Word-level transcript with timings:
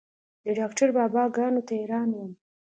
د 0.43 0.45
ډاکتر 0.59 0.87
بابا 0.97 1.23
ګانو 1.35 1.61
ته 1.67 1.73
حيران 1.79 2.09
وم. 2.13 2.31